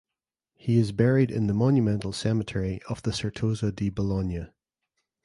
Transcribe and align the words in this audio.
He 0.55 0.77
is 0.79 0.91
buried 0.93 1.29
in 1.29 1.45
the 1.45 1.53
monumental 1.53 2.11
cemetery 2.11 2.81
of 2.89 3.03
the 3.03 3.11
Certosa 3.11 3.71
di 3.71 3.91
Bologna. 3.91 4.47